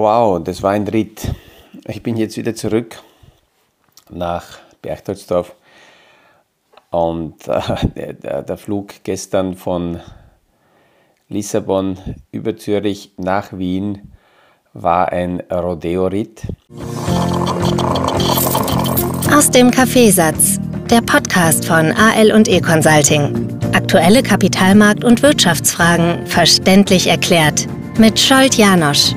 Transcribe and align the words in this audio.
Wow, 0.00 0.40
das 0.40 0.62
war 0.62 0.70
ein 0.70 0.86
Ritt. 0.86 1.34
Ich 1.88 2.04
bin 2.04 2.16
jetzt 2.16 2.36
wieder 2.36 2.54
zurück 2.54 3.02
nach 4.08 4.44
Berchtoldsdorf 4.80 5.56
und 6.90 7.48
äh, 7.48 8.14
der, 8.22 8.42
der, 8.42 8.56
Flug 8.56 8.94
gestern 9.02 9.56
von 9.56 9.98
Lissabon 11.28 11.98
über 12.30 12.56
Zürich 12.56 13.10
nach 13.16 13.58
Wien 13.58 14.12
war 14.72 15.10
ein 15.10 15.42
Rodeo-Ritt. 15.50 16.42
Aus 19.34 19.50
dem 19.50 19.72
Kaffeesatz, 19.72 20.60
der 20.88 21.00
Podcast 21.00 21.64
von 21.64 21.90
AL 21.90 22.30
und 22.30 22.46
E 22.46 22.60
Consulting. 22.60 23.48
Aktuelle 23.72 24.20
Kapitalmarkt- 24.20 25.02
und 25.02 25.24
Wirtschaftsfragen 25.24 26.24
verständlich 26.24 27.08
erklärt 27.08 27.66
mit 27.98 28.20
Scholt 28.20 28.54
Janosch. 28.54 29.12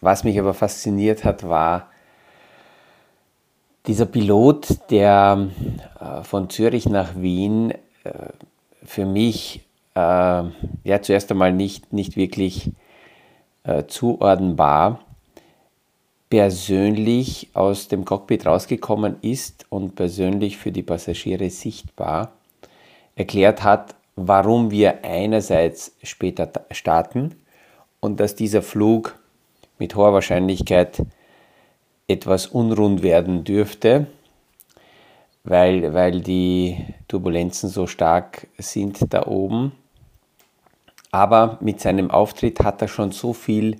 Was 0.00 0.24
mich 0.24 0.38
aber 0.38 0.54
fasziniert 0.54 1.24
hat, 1.24 1.48
war 1.48 1.88
dieser 3.86 4.06
Pilot, 4.06 4.90
der 4.90 5.48
äh, 5.98 6.22
von 6.22 6.50
Zürich 6.50 6.88
nach 6.88 7.16
Wien 7.16 7.72
äh, 8.04 8.28
für 8.84 9.06
mich 9.06 9.66
äh, 9.94 10.00
ja 10.00 11.02
zuerst 11.02 11.30
einmal 11.30 11.52
nicht, 11.52 11.92
nicht 11.92 12.16
wirklich 12.16 12.72
zuordnenbar 13.88 15.00
persönlich 16.30 17.50
aus 17.52 17.88
dem 17.88 18.06
Cockpit 18.06 18.46
rausgekommen 18.46 19.16
ist 19.20 19.66
und 19.68 19.94
persönlich 19.94 20.56
für 20.56 20.72
die 20.72 20.82
Passagiere 20.82 21.50
sichtbar 21.50 22.32
erklärt 23.14 23.64
hat, 23.64 23.94
warum 24.16 24.70
wir 24.70 25.04
einerseits 25.04 25.96
später 26.02 26.50
starten 26.70 27.34
und 28.00 28.20
dass 28.20 28.34
dieser 28.34 28.62
Flug 28.62 29.17
mit 29.78 29.94
hoher 29.94 30.12
Wahrscheinlichkeit 30.12 31.02
etwas 32.06 32.46
unrund 32.46 33.02
werden 33.02 33.44
dürfte, 33.44 34.06
weil, 35.44 35.94
weil 35.94 36.20
die 36.20 36.84
Turbulenzen 37.06 37.68
so 37.68 37.86
stark 37.86 38.46
sind 38.58 39.12
da 39.12 39.26
oben. 39.26 39.72
Aber 41.10 41.58
mit 41.60 41.80
seinem 41.80 42.10
Auftritt 42.10 42.60
hat 42.60 42.82
er 42.82 42.88
schon 42.88 43.12
so 43.12 43.32
viel 43.32 43.76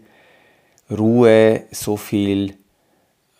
Ruhe, 0.90 1.64
so 1.70 1.96
viel 1.96 2.54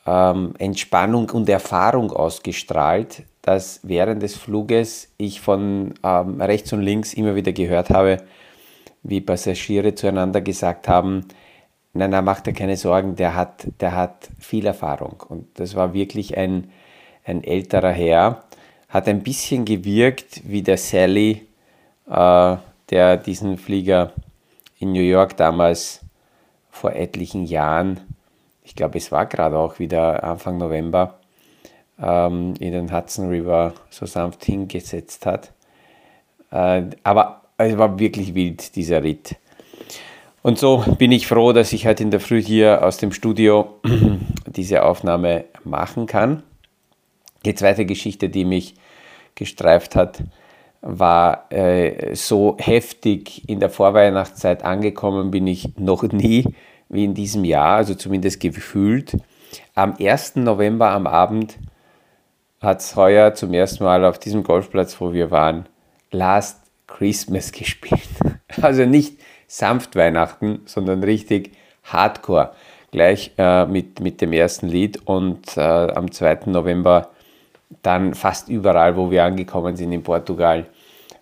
ähm, 0.06 0.54
Entspannung 0.58 1.30
und 1.30 1.48
Erfahrung 1.48 2.10
ausgestrahlt, 2.12 3.22
dass 3.42 3.80
während 3.82 4.22
des 4.22 4.36
Fluges 4.36 5.08
ich 5.16 5.40
von 5.40 5.94
ähm, 6.02 6.40
rechts 6.40 6.72
und 6.72 6.82
links 6.82 7.14
immer 7.14 7.34
wieder 7.34 7.52
gehört 7.52 7.90
habe, 7.90 8.18
wie 9.02 9.20
Passagiere 9.20 9.94
zueinander 9.94 10.40
gesagt 10.40 10.88
haben, 10.88 11.24
nein, 11.98 12.10
nein, 12.10 12.24
macht 12.24 12.46
er 12.46 12.52
keine 12.52 12.76
Sorgen, 12.76 13.16
der 13.16 13.34
hat, 13.34 13.68
der 13.80 13.94
hat 13.94 14.28
viel 14.38 14.66
Erfahrung. 14.66 15.22
Und 15.28 15.46
das 15.58 15.74
war 15.74 15.94
wirklich 15.94 16.36
ein, 16.36 16.70
ein 17.24 17.44
älterer 17.44 17.92
Herr, 17.92 18.44
hat 18.88 19.08
ein 19.08 19.22
bisschen 19.22 19.64
gewirkt 19.64 20.42
wie 20.44 20.62
der 20.62 20.78
Sally, 20.78 21.46
äh, 22.08 22.56
der 22.90 23.16
diesen 23.18 23.58
Flieger 23.58 24.12
in 24.78 24.92
New 24.92 25.02
York 25.02 25.36
damals 25.36 26.00
vor 26.70 26.92
etlichen 26.92 27.44
Jahren, 27.44 28.00
ich 28.62 28.74
glaube, 28.74 28.98
es 28.98 29.10
war 29.10 29.26
gerade 29.26 29.58
auch 29.58 29.78
wieder 29.78 30.22
Anfang 30.22 30.58
November, 30.58 31.18
ähm, 32.00 32.54
in 32.60 32.72
den 32.72 32.92
Hudson 32.92 33.28
River 33.28 33.74
so 33.90 34.06
sanft 34.06 34.44
hingesetzt 34.44 35.26
hat. 35.26 35.52
Äh, 36.50 36.82
aber 37.02 37.42
es 37.56 37.76
war 37.76 37.98
wirklich 37.98 38.34
wild, 38.34 38.76
dieser 38.76 39.02
Ritt. 39.02 39.36
Und 40.42 40.58
so 40.58 40.84
bin 40.98 41.12
ich 41.12 41.26
froh, 41.26 41.52
dass 41.52 41.72
ich 41.72 41.86
heute 41.86 42.02
in 42.02 42.10
der 42.10 42.20
Früh 42.20 42.40
hier 42.40 42.84
aus 42.84 42.96
dem 42.96 43.12
Studio 43.12 43.80
diese 44.46 44.84
Aufnahme 44.84 45.46
machen 45.64 46.06
kann. 46.06 46.42
Die 47.44 47.54
zweite 47.54 47.84
Geschichte, 47.84 48.28
die 48.28 48.44
mich 48.44 48.74
gestreift 49.34 49.96
hat, 49.96 50.22
war 50.80 51.50
äh, 51.50 52.14
so 52.14 52.56
heftig 52.58 53.48
in 53.48 53.58
der 53.58 53.70
Vorweihnachtszeit 53.70 54.64
angekommen 54.64 55.30
bin 55.30 55.46
ich 55.46 55.76
noch 55.76 56.04
nie 56.04 56.44
wie 56.88 57.04
in 57.04 57.14
diesem 57.14 57.44
Jahr, 57.44 57.76
also 57.76 57.94
zumindest 57.94 58.40
gefühlt. 58.40 59.16
Am 59.74 59.96
1. 59.98 60.36
November 60.36 60.90
am 60.90 61.06
Abend 61.06 61.58
hat 62.60 62.80
es 62.80 62.96
heuer 62.96 63.34
zum 63.34 63.52
ersten 63.52 63.84
Mal 63.84 64.04
auf 64.04 64.18
diesem 64.18 64.42
Golfplatz, 64.42 65.00
wo 65.00 65.12
wir 65.12 65.30
waren, 65.30 65.66
Last 66.10 66.60
Christmas 66.86 67.52
gespielt. 67.52 68.08
Also 68.62 68.84
nicht 68.84 69.18
sanft 69.46 69.96
Weihnachten, 69.96 70.60
sondern 70.66 71.02
richtig 71.02 71.52
Hardcore. 71.84 72.52
Gleich 72.90 73.32
äh, 73.38 73.66
mit, 73.66 74.00
mit 74.00 74.20
dem 74.20 74.32
ersten 74.32 74.68
Lied 74.68 75.00
und 75.04 75.56
äh, 75.56 75.60
am 75.60 76.10
2. 76.10 76.40
November 76.46 77.10
dann 77.82 78.14
fast 78.14 78.48
überall, 78.48 78.96
wo 78.96 79.10
wir 79.10 79.24
angekommen 79.24 79.76
sind 79.76 79.92
in 79.92 80.02
Portugal, 80.02 80.66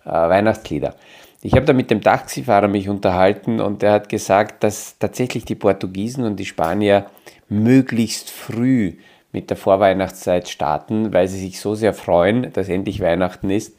äh, 0.05 0.09
Weihnachtslieder. 0.09 0.95
Ich 1.41 1.53
habe 1.53 1.65
da 1.65 1.73
mit 1.73 1.91
dem 1.91 2.01
Taxifahrer 2.01 2.67
mich 2.67 2.89
unterhalten 2.89 3.59
und 3.59 3.83
er 3.83 3.91
hat 3.91 4.09
gesagt, 4.09 4.63
dass 4.63 4.97
tatsächlich 4.97 5.45
die 5.45 5.55
Portugiesen 5.55 6.23
und 6.23 6.37
die 6.37 6.45
Spanier 6.45 7.05
möglichst 7.47 8.29
früh 8.29 8.93
mit 9.31 9.49
der 9.49 9.57
Vorweihnachtszeit 9.57 10.47
starten, 10.47 11.13
weil 11.13 11.27
sie 11.27 11.39
sich 11.39 11.59
so 11.59 11.75
sehr 11.75 11.93
freuen, 11.93 12.51
dass 12.53 12.69
endlich 12.69 13.01
Weihnachten 13.01 13.49
ist, 13.49 13.77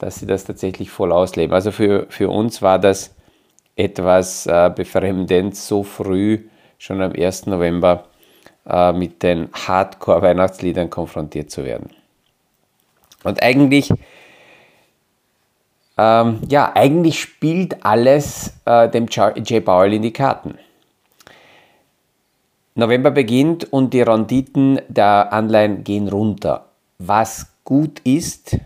dass 0.00 0.16
sie 0.16 0.26
das 0.26 0.44
tatsächlich 0.44 0.90
voll 0.90 1.12
ausleben. 1.12 1.54
Also 1.54 1.70
für, 1.70 2.06
für 2.08 2.30
uns 2.30 2.62
war 2.62 2.78
das 2.78 3.14
etwas 3.76 4.46
äh, 4.46 4.70
befremdend, 4.74 5.54
so 5.54 5.82
früh, 5.82 6.40
schon 6.78 7.00
am 7.02 7.12
1. 7.12 7.46
November, 7.46 8.04
äh, 8.66 8.92
mit 8.92 9.22
den 9.22 9.48
Hardcore-Weihnachtsliedern 9.52 10.90
konfrontiert 10.90 11.50
zu 11.50 11.64
werden. 11.64 11.90
Und 13.22 13.42
eigentlich, 13.42 13.92
ähm, 15.98 16.40
ja, 16.48 16.72
eigentlich 16.74 17.20
spielt 17.20 17.84
alles 17.84 18.54
äh, 18.64 18.88
dem 18.88 19.06
Jay 19.08 19.60
Powell 19.60 19.92
in 19.92 20.02
die 20.02 20.12
Karten. 20.12 20.58
November 22.74 23.10
beginnt 23.10 23.70
und 23.72 23.92
die 23.92 24.00
Renditen 24.00 24.80
der 24.88 25.32
Anleihen 25.32 25.84
gehen 25.84 26.08
runter, 26.08 26.66
was 26.98 27.52
gut 27.64 28.00
ist, 28.04 28.56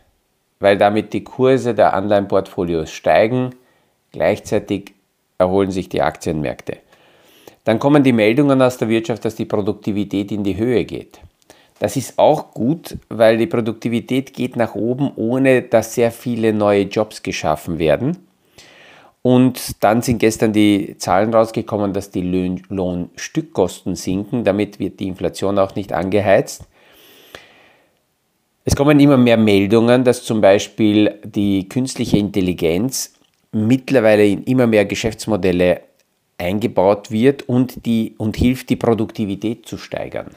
weil 0.64 0.78
damit 0.78 1.12
die 1.12 1.22
Kurse 1.22 1.75
der 1.75 1.92
Anleihenportfolios 1.92 2.91
steigen. 2.91 3.50
Gleichzeitig 4.12 4.94
erholen 5.36 5.70
sich 5.70 5.91
die 5.91 6.00
Aktienmärkte. 6.00 6.78
Dann 7.64 7.78
kommen 7.78 8.02
die 8.02 8.14
Meldungen 8.14 8.62
aus 8.62 8.78
der 8.78 8.88
Wirtschaft, 8.88 9.26
dass 9.26 9.34
die 9.34 9.44
Produktivität 9.44 10.32
in 10.32 10.42
die 10.42 10.56
Höhe 10.56 10.86
geht. 10.86 11.20
Das 11.80 11.97
ist 11.97 12.19
auch 12.19 12.54
gut, 12.54 12.97
weil 13.10 13.36
die 13.36 13.47
Produktivität 13.47 14.32
geht 14.32 14.56
nach 14.56 14.74
oben, 14.74 15.12
ohne 15.16 15.60
dass 15.60 15.94
sehr 15.94 16.10
viele 16.10 16.54
neue 16.54 16.84
Jobs 16.84 17.22
geschaffen 17.22 17.78
werden. 17.78 18.26
Und 19.20 19.84
dann 19.84 20.00
sind 20.00 20.19
gestern 20.19 20.54
die 20.54 20.97
Zahlen 20.97 21.34
rausgekommen, 21.34 21.92
dass 21.92 22.10
die 22.10 22.22
Lohnstückkosten 22.70 23.97
sinken. 23.97 24.44
Damit 24.44 24.78
wird 24.78 24.98
die 24.98 25.08
Inflation 25.08 25.58
auch 25.58 25.74
nicht 25.74 25.92
angeheizt. 25.92 26.62
Es 28.66 28.75
kommen 28.75 28.98
immer 28.98 29.19
mehr 29.19 29.36
Meldungen, 29.36 30.04
dass 30.04 30.25
zum 30.25 30.41
Beispiel 30.41 31.20
die 31.22 31.69
künstliche 31.69 32.16
Intelligenz 32.16 33.12
mittlerweile 33.52 34.26
in 34.26 34.42
immer 34.44 34.66
mehr 34.66 34.86
Geschäftsmodelle 34.86 35.82
eingebaut 36.38 37.10
wird 37.10 37.42
und, 37.42 37.84
die, 37.84 38.14
und 38.16 38.36
hilft, 38.38 38.70
die 38.70 38.76
Produktivität 38.76 39.66
zu 39.66 39.76
steigern. 39.76 40.30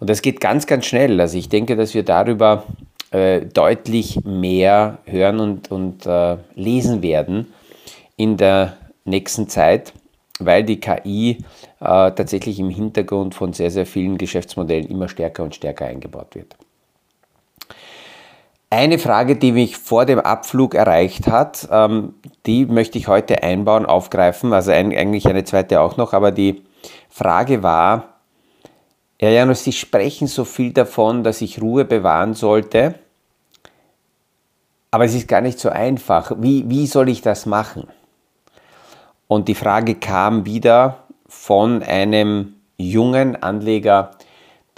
Und 0.00 0.08
das 0.08 0.22
geht 0.22 0.40
ganz, 0.40 0.66
ganz 0.66 0.86
schnell. 0.86 1.20
Also 1.20 1.36
ich 1.36 1.50
denke, 1.50 1.76
dass 1.76 1.92
wir 1.92 2.02
darüber 2.02 2.64
äh, 3.10 3.42
deutlich 3.42 4.24
mehr 4.24 4.98
hören 5.04 5.38
und, 5.38 5.70
und 5.70 6.06
äh, 6.06 6.38
lesen 6.54 7.02
werden 7.02 7.52
in 8.16 8.38
der 8.38 8.78
nächsten 9.04 9.48
Zeit, 9.48 9.92
weil 10.38 10.64
die 10.64 10.80
KI 10.80 11.38
äh, 11.80 12.10
tatsächlich 12.10 12.58
im 12.58 12.70
Hintergrund 12.70 13.34
von 13.34 13.52
sehr, 13.52 13.70
sehr 13.70 13.84
vielen 13.86 14.16
Geschäftsmodellen 14.16 14.88
immer 14.88 15.08
stärker 15.08 15.42
und 15.42 15.54
stärker 15.54 15.84
eingebaut 15.84 16.34
wird. 16.34 16.56
Eine 18.70 18.98
Frage, 18.98 19.36
die 19.36 19.52
mich 19.52 19.78
vor 19.78 20.04
dem 20.04 20.20
Abflug 20.20 20.74
erreicht 20.74 21.26
hat, 21.26 21.68
ähm, 21.72 22.14
die 22.44 22.66
möchte 22.66 22.98
ich 22.98 23.08
heute 23.08 23.42
einbauen, 23.42 23.86
aufgreifen, 23.86 24.52
also 24.52 24.72
ein, 24.72 24.94
eigentlich 24.94 25.26
eine 25.26 25.44
zweite 25.44 25.80
auch 25.80 25.96
noch, 25.96 26.12
aber 26.12 26.32
die 26.32 26.62
Frage 27.08 27.62
war, 27.62 28.18
Herr 29.18 29.30
Janus, 29.30 29.64
Sie 29.64 29.72
sprechen 29.72 30.28
so 30.28 30.44
viel 30.44 30.72
davon, 30.72 31.24
dass 31.24 31.40
ich 31.40 31.62
Ruhe 31.62 31.86
bewahren 31.86 32.34
sollte, 32.34 32.94
aber 34.90 35.04
es 35.04 35.14
ist 35.14 35.28
gar 35.28 35.40
nicht 35.40 35.58
so 35.58 35.70
einfach. 35.70 36.32
Wie, 36.38 36.68
wie 36.68 36.86
soll 36.86 37.08
ich 37.08 37.22
das 37.22 37.46
machen? 37.46 37.88
Und 39.26 39.48
die 39.48 39.54
Frage 39.54 39.94
kam 39.94 40.46
wieder 40.46 41.04
von 41.26 41.82
einem 41.82 42.54
jungen 42.76 43.42
Anleger, 43.42 44.12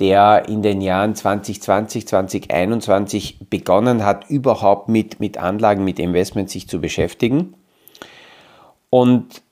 der 0.00 0.48
in 0.48 0.62
den 0.62 0.80
Jahren 0.80 1.14
2020, 1.14 2.08
2021 2.08 3.50
begonnen 3.50 4.04
hat, 4.04 4.28
überhaupt 4.30 4.88
mit, 4.88 5.20
mit 5.20 5.36
Anlagen, 5.36 5.84
mit 5.84 5.98
Investments 5.98 6.52
sich 6.52 6.68
zu 6.68 6.80
beschäftigen. 6.80 7.54
Und 8.88 9.42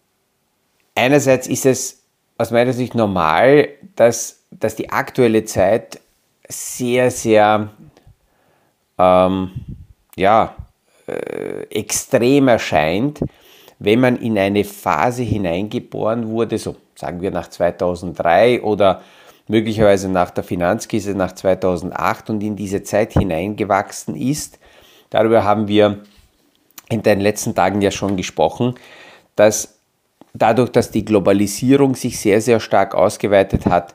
einerseits 0.94 1.46
ist 1.46 1.66
es 1.66 2.02
aus 2.38 2.50
meiner 2.50 2.72
Sicht 2.72 2.94
normal, 2.94 3.68
dass, 3.94 4.44
dass 4.50 4.74
die 4.74 4.90
aktuelle 4.90 5.44
Zeit 5.44 6.00
sehr, 6.48 7.10
sehr 7.10 7.68
ähm, 8.96 9.50
ja, 10.16 10.54
äh, 11.06 11.64
extrem 11.70 12.48
erscheint, 12.48 13.20
wenn 13.78 14.00
man 14.00 14.16
in 14.16 14.38
eine 14.38 14.64
Phase 14.64 15.22
hineingeboren 15.22 16.28
wurde, 16.28 16.58
so 16.58 16.76
sagen 16.94 17.20
wir 17.20 17.30
nach 17.30 17.48
2003 17.48 18.62
oder 18.62 19.02
möglicherweise 19.48 20.08
nach 20.08 20.30
der 20.30 20.44
Finanzkrise 20.44 21.14
nach 21.14 21.32
2008 21.32 22.30
und 22.30 22.42
in 22.42 22.56
diese 22.56 22.82
Zeit 22.82 23.14
hineingewachsen 23.14 24.14
ist. 24.14 24.58
Darüber 25.10 25.44
haben 25.44 25.68
wir 25.68 26.02
in 26.90 27.02
den 27.02 27.20
letzten 27.20 27.54
Tagen 27.54 27.80
ja 27.80 27.90
schon 27.90 28.16
gesprochen, 28.16 28.74
dass 29.36 29.78
dadurch, 30.34 30.70
dass 30.70 30.90
die 30.90 31.04
Globalisierung 31.04 31.94
sich 31.94 32.18
sehr, 32.18 32.40
sehr 32.40 32.60
stark 32.60 32.94
ausgeweitet 32.94 33.66
hat, 33.66 33.94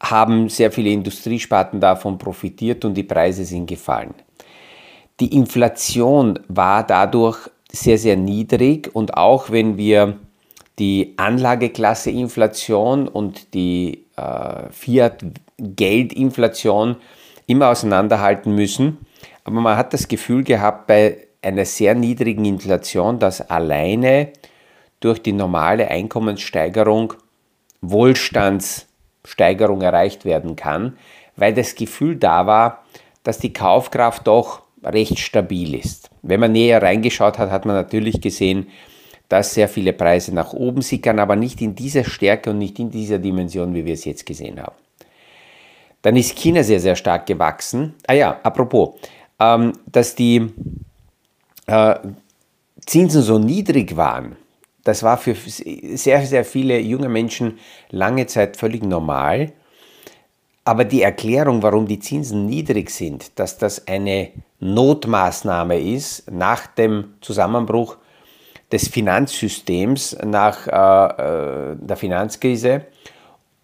haben 0.00 0.48
sehr 0.48 0.70
viele 0.70 0.90
Industriesparten 0.90 1.80
davon 1.80 2.18
profitiert 2.18 2.84
und 2.84 2.94
die 2.94 3.04
Preise 3.04 3.44
sind 3.44 3.66
gefallen. 3.66 4.14
Die 5.20 5.34
Inflation 5.34 6.40
war 6.48 6.84
dadurch 6.86 7.38
sehr, 7.70 7.98
sehr 7.98 8.16
niedrig 8.16 8.94
und 8.94 9.16
auch 9.16 9.50
wenn 9.50 9.76
wir 9.76 10.18
die 10.78 11.14
Anlageklasse 11.16 12.10
Inflation 12.10 13.06
und 13.06 13.54
die 13.54 14.03
äh, 14.16 14.70
Fiat-Geldinflation 14.70 16.96
immer 17.46 17.68
auseinanderhalten 17.68 18.54
müssen, 18.54 18.98
aber 19.44 19.60
man 19.60 19.76
hat 19.76 19.92
das 19.92 20.08
Gefühl 20.08 20.42
gehabt 20.44 20.86
bei 20.86 21.18
einer 21.42 21.66
sehr 21.66 21.94
niedrigen 21.94 22.44
Inflation, 22.44 23.18
dass 23.18 23.50
alleine 23.50 24.28
durch 25.00 25.22
die 25.22 25.32
normale 25.32 25.88
Einkommenssteigerung 25.88 27.14
Wohlstandssteigerung 27.82 29.82
erreicht 29.82 30.24
werden 30.24 30.56
kann, 30.56 30.96
weil 31.36 31.52
das 31.52 31.74
Gefühl 31.74 32.16
da 32.16 32.46
war, 32.46 32.84
dass 33.22 33.38
die 33.38 33.52
Kaufkraft 33.52 34.26
doch 34.26 34.62
recht 34.82 35.18
stabil 35.18 35.74
ist. 35.74 36.10
Wenn 36.22 36.40
man 36.40 36.52
näher 36.52 36.82
reingeschaut 36.82 37.38
hat, 37.38 37.50
hat 37.50 37.66
man 37.66 37.76
natürlich 37.76 38.20
gesehen, 38.20 38.68
dass 39.28 39.54
sehr 39.54 39.68
viele 39.68 39.92
Preise 39.92 40.34
nach 40.34 40.52
oben 40.52 40.82
sickern, 40.82 41.18
aber 41.18 41.36
nicht 41.36 41.60
in 41.62 41.74
dieser 41.74 42.04
Stärke 42.04 42.50
und 42.50 42.58
nicht 42.58 42.78
in 42.78 42.90
dieser 42.90 43.18
Dimension, 43.18 43.74
wie 43.74 43.84
wir 43.84 43.94
es 43.94 44.04
jetzt 44.04 44.26
gesehen 44.26 44.60
haben. 44.60 44.76
Dann 46.02 46.16
ist 46.16 46.36
China 46.36 46.62
sehr, 46.62 46.80
sehr 46.80 46.96
stark 46.96 47.26
gewachsen. 47.26 47.94
Ah 48.06 48.12
ja, 48.12 48.38
apropos, 48.42 48.94
ähm, 49.40 49.72
dass 49.90 50.14
die 50.14 50.52
äh, 51.66 51.94
Zinsen 52.84 53.22
so 53.22 53.38
niedrig 53.38 53.96
waren, 53.96 54.36
das 54.84 55.02
war 55.02 55.16
für 55.16 55.34
sehr, 55.34 56.26
sehr 56.26 56.44
viele 56.44 56.78
junge 56.78 57.08
Menschen 57.08 57.58
lange 57.88 58.26
Zeit 58.26 58.58
völlig 58.58 58.84
normal. 58.84 59.52
Aber 60.66 60.84
die 60.84 61.02
Erklärung, 61.02 61.62
warum 61.62 61.86
die 61.86 61.98
Zinsen 61.98 62.46
niedrig 62.46 62.90
sind, 62.90 63.38
dass 63.38 63.56
das 63.56 63.86
eine 63.86 64.30
Notmaßnahme 64.60 65.78
ist 65.80 66.30
nach 66.30 66.66
dem 66.66 67.14
Zusammenbruch 67.22 67.96
des 68.74 68.88
Finanzsystems 68.88 70.16
nach 70.24 70.66
äh, 70.66 70.72
äh, 70.72 71.76
der 71.78 71.96
Finanzkrise 71.96 72.82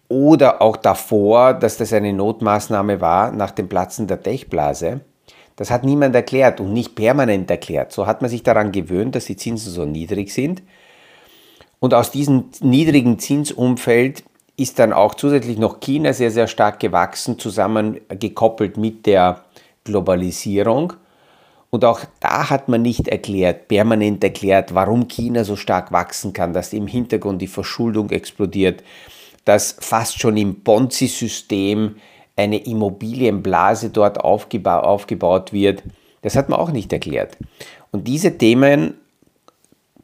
oder 0.07 0.61
auch 0.61 0.77
davor, 0.77 1.53
dass 1.53 1.75
das 1.75 1.91
eine 1.91 2.13
Notmaßnahme 2.13 3.01
war 3.01 3.33
nach 3.33 3.51
dem 3.51 3.67
Platzen 3.67 4.07
der 4.07 4.23
Tech-Blase. 4.23 5.01
Das 5.57 5.69
hat 5.69 5.83
niemand 5.83 6.15
erklärt 6.15 6.61
und 6.61 6.71
nicht 6.71 6.95
permanent 6.95 7.51
erklärt. 7.51 7.91
So 7.91 8.07
hat 8.07 8.21
man 8.21 8.29
sich 8.29 8.41
daran 8.41 8.71
gewöhnt, 8.71 9.13
dass 9.13 9.25
die 9.25 9.35
Zinsen 9.35 9.73
so 9.73 9.83
niedrig 9.83 10.33
sind. 10.33 10.63
Und 11.79 11.93
aus 11.93 12.11
diesem 12.11 12.45
niedrigen 12.61 13.19
Zinsumfeld 13.19 14.23
ist 14.55 14.79
dann 14.79 14.93
auch 14.93 15.15
zusätzlich 15.15 15.57
noch 15.57 15.81
China 15.81 16.13
sehr, 16.13 16.31
sehr 16.31 16.47
stark 16.47 16.79
gewachsen, 16.79 17.37
zusammengekoppelt 17.37 18.77
mit 18.77 19.05
der 19.05 19.43
Globalisierung. 19.83 20.93
Und 21.71 21.85
auch 21.85 22.01
da 22.19 22.49
hat 22.49 22.67
man 22.67 22.81
nicht 22.81 23.07
erklärt, 23.07 23.69
permanent 23.69 24.23
erklärt, 24.23 24.75
warum 24.75 25.07
China 25.07 25.45
so 25.45 25.55
stark 25.55 25.93
wachsen 25.93 26.33
kann, 26.33 26.51
dass 26.53 26.73
im 26.73 26.85
Hintergrund 26.85 27.41
die 27.41 27.47
Verschuldung 27.47 28.09
explodiert, 28.09 28.83
dass 29.45 29.77
fast 29.79 30.19
schon 30.19 30.35
im 30.35 30.63
Ponzi-System 30.63 31.95
eine 32.35 32.57
Immobilienblase 32.57 33.89
dort 33.89 34.19
aufgeba 34.19 34.79
aufgebaut 34.81 35.53
wird. 35.53 35.81
Das 36.21 36.35
hat 36.35 36.49
man 36.49 36.59
auch 36.59 36.71
nicht 36.71 36.91
erklärt. 36.91 37.37
Und 37.91 38.05
diese 38.05 38.37
Themen 38.37 38.95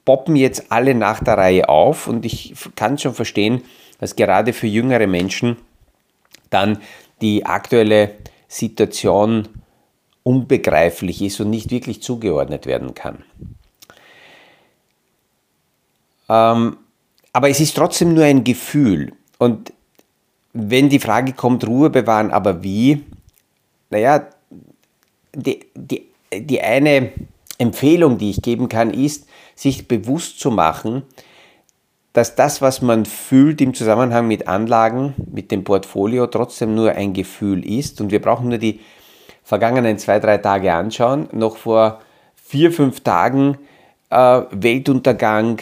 poppen 0.05 0.37
jetzt 0.37 0.71
alle 0.71 0.95
nach 0.95 1.21
der 1.21 1.37
Reihe 1.37 1.67
auf 1.67 2.07
und 2.07 2.25
ich 2.25 2.53
kann 2.75 2.97
schon 2.97 3.13
verstehen, 3.13 3.61
dass 3.99 4.15
gerade 4.15 4.53
für 4.53 4.67
jüngere 4.67 5.05
Menschen 5.05 5.57
dann 6.49 6.79
die 7.21 7.45
aktuelle 7.45 8.11
Situation 8.47 9.49
unbegreiflich 10.27 11.21
ist 11.21 11.39
und 11.39 11.49
nicht 11.49 11.71
wirklich 11.71 12.01
zugeordnet 12.01 12.65
werden 12.65 12.93
kann. 12.93 13.23
Ähm, 16.27 16.75
aber 17.31 17.49
es 17.49 17.61
ist 17.61 17.77
trotzdem 17.77 18.13
nur 18.13 18.25
ein 18.25 18.43
Gefühl. 18.43 19.13
Und 19.37 19.71
wenn 20.51 20.89
die 20.89 20.99
Frage 20.99 21.31
kommt, 21.31 21.65
Ruhe 21.65 21.89
bewahren, 21.89 22.31
aber 22.31 22.61
wie? 22.61 23.05
Naja, 23.89 24.27
die, 25.33 25.61
die, 25.73 26.03
die 26.33 26.61
eine 26.61 27.13
Empfehlung, 27.57 28.17
die 28.17 28.31
ich 28.31 28.41
geben 28.41 28.67
kann, 28.67 28.91
ist, 28.93 29.29
sich 29.55 29.87
bewusst 29.87 30.41
zu 30.41 30.51
machen, 30.51 31.03
dass 32.11 32.35
das, 32.35 32.61
was 32.61 32.81
man 32.81 33.05
fühlt 33.05 33.61
im 33.61 33.73
Zusammenhang 33.73 34.27
mit 34.27 34.49
Anlagen, 34.49 35.13
mit 35.31 35.51
dem 35.51 35.63
Portfolio, 35.63 36.27
trotzdem 36.27 36.75
nur 36.75 36.91
ein 36.91 37.13
Gefühl 37.13 37.65
ist. 37.65 38.01
Und 38.01 38.11
wir 38.11 38.21
brauchen 38.21 38.49
nur 38.49 38.57
die 38.57 38.81
vergangenen 39.47 39.97
zwei, 39.97 40.19
drei 40.19 40.39
Tage 40.39 40.73
anschauen. 40.73 41.29
Noch 41.31 41.55
vor 41.55 42.01
vier, 42.35 42.69
fünf 42.69 42.99
Tagen 42.99 43.57
äh, 44.09 44.41
Weltuntergang, 44.51 45.61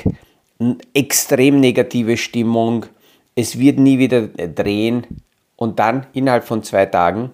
extrem 0.95 1.59
negative 1.59 2.17
Stimmung, 2.17 2.87
es 3.35 3.59
wird 3.59 3.77
nie 3.77 3.99
wieder 3.99 4.27
drehen 4.27 5.05
und 5.55 5.77
dann 5.77 6.07
innerhalb 6.13 6.45
von 6.45 6.63
zwei 6.63 6.87
Tagen 6.87 7.29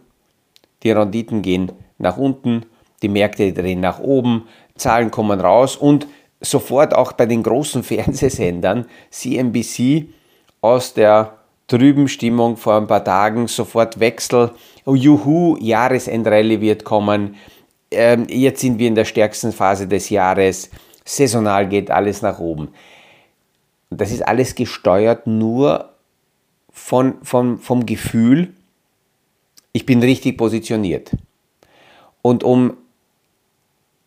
die 0.83 0.91
Renditen 0.91 1.41
gehen 1.41 1.71
nach 1.99 2.17
unten, 2.17 2.65
die 3.01 3.07
Märkte 3.07 3.53
drehen 3.53 3.79
nach 3.79 3.99
oben, 3.99 4.47
Zahlen 4.75 5.09
kommen 5.09 5.39
raus 5.39 5.77
und 5.77 6.05
sofort 6.41 6.93
auch 6.93 7.13
bei 7.13 7.27
den 7.27 7.43
großen 7.43 7.83
Fernsehsendern 7.91 8.87
CNBC 9.09 10.07
aus 10.59 10.93
der 10.93 11.37
trüben 11.71 12.09
Stimmung 12.09 12.57
vor 12.57 12.75
ein 12.75 12.87
paar 12.87 13.03
Tagen 13.03 13.47
sofort 13.47 14.01
Wechsel. 14.01 14.51
Oh, 14.85 14.93
juhu, 14.93 15.55
Jahresendrallye 15.61 16.59
wird 16.59 16.83
kommen. 16.83 17.35
Ähm, 17.89 18.27
jetzt 18.29 18.59
sind 18.59 18.77
wir 18.77 18.89
in 18.89 18.95
der 18.95 19.05
stärksten 19.05 19.53
Phase 19.53 19.87
des 19.87 20.09
Jahres. 20.09 20.69
Saisonal 21.05 21.69
geht 21.69 21.89
alles 21.89 22.21
nach 22.21 22.39
oben. 22.39 22.73
Das 23.89 24.11
ist 24.11 24.21
alles 24.21 24.53
gesteuert 24.55 25.27
nur 25.27 25.93
von, 26.71 27.15
von, 27.23 27.57
vom 27.57 27.85
Gefühl, 27.85 28.53
ich 29.71 29.85
bin 29.85 30.01
richtig 30.01 30.37
positioniert. 30.37 31.11
Und 32.21 32.43
um 32.43 32.75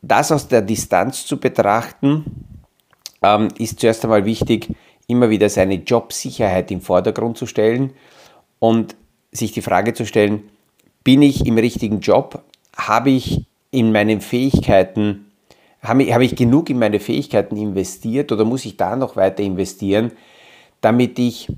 das 0.02 0.30
aus 0.30 0.48
der 0.48 0.60
Distanz 0.60 1.24
zu 1.24 1.40
betrachten, 1.40 2.26
ähm, 3.22 3.48
ist 3.58 3.80
zuerst 3.80 4.04
einmal 4.04 4.26
wichtig, 4.26 4.68
immer 5.06 5.30
wieder 5.30 5.48
seine 5.48 5.74
Jobsicherheit 5.74 6.70
im 6.70 6.80
Vordergrund 6.80 7.38
zu 7.38 7.46
stellen 7.46 7.92
und 8.58 8.96
sich 9.32 9.52
die 9.52 9.62
Frage 9.62 9.94
zu 9.94 10.06
stellen, 10.06 10.44
bin 11.02 11.22
ich 11.22 11.46
im 11.46 11.58
richtigen 11.58 12.00
Job? 12.00 12.42
Habe 12.76 13.10
ich 13.10 13.44
in 13.70 13.92
meinen 13.92 14.20
Fähigkeiten, 14.20 15.26
habe 15.82 16.04
ich, 16.04 16.14
habe 16.14 16.24
ich 16.24 16.36
genug 16.36 16.70
in 16.70 16.78
meine 16.78 17.00
Fähigkeiten 17.00 17.56
investiert 17.56 18.32
oder 18.32 18.44
muss 18.44 18.64
ich 18.64 18.76
da 18.76 18.96
noch 18.96 19.16
weiter 19.16 19.42
investieren, 19.42 20.12
damit 20.80 21.18
ich 21.18 21.52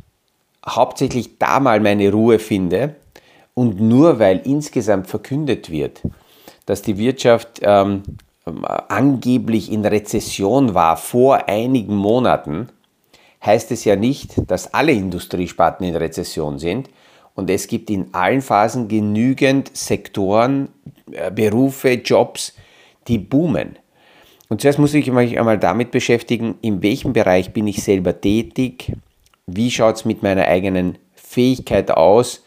hauptsächlich 0.67 1.39
da 1.39 1.61
mal 1.61 1.81
meine 1.81 2.11
Ruhe 2.11 2.39
finde 2.39 2.97
und 3.55 3.81
nur 3.81 4.19
weil 4.19 4.41
insgesamt 4.45 5.07
verkündet 5.07 5.71
wird, 5.71 6.03
dass 6.67 6.83
die 6.83 6.99
Wirtschaft 6.99 7.61
ähm, 7.63 8.03
angeblich 8.89 9.71
in 9.71 9.85
Rezession 9.85 10.75
war 10.75 10.97
vor 10.97 11.49
einigen 11.49 11.97
Monaten, 11.97 12.69
heißt 13.47 13.71
es 13.71 13.85
ja 13.85 13.97
nicht, 13.97 14.51
dass 14.51 14.75
alle 14.75 14.93
Industriesparten 14.93 15.87
in 15.87 15.97
Rezession 15.97 16.59
sind. 16.59 16.91
Und 17.35 17.51
es 17.51 17.69
gibt 17.69 17.91
in 17.91 18.13
allen 18.13 18.43
Phasen 18.43 18.89
genügend 18.89 19.75
Sektoren, 19.77 20.69
äh, 21.13 21.31
Berufe, 21.31 21.93
Jobs, 21.93 22.55
die 23.09 23.19
boomen. 23.19 23.79
Und 24.49 24.61
zuerst 24.61 24.79
muss 24.79 24.95
ich 24.95 25.11
mich 25.11 25.39
einmal 25.39 25.59
damit 25.59 25.91
beschäftigen, 25.91 26.57
in 26.63 26.83
welchem 26.83 27.13
Bereich 27.13 27.53
bin 27.53 27.67
ich 27.67 27.83
selber 27.83 28.21
tätig, 28.21 28.93
wie 29.47 29.71
schaut 29.71 29.97
es 29.97 30.05
mit 30.05 30.23
meiner 30.23 30.47
eigenen 30.47 30.99
Fähigkeit 31.15 31.91
aus 31.91 32.45